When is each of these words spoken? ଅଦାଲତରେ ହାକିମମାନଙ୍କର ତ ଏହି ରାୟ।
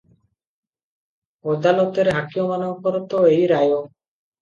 ଅଦାଲତରେ 1.53 2.17
ହାକିମମାନଙ୍କର 2.17 3.07
ତ 3.15 3.25
ଏହି 3.37 3.49
ରାୟ। 3.57 3.81